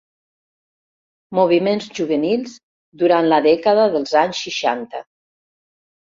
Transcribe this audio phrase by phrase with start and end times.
[1.39, 2.55] Moviments juvenils
[3.01, 5.03] durant la dècada dels anys seixanta.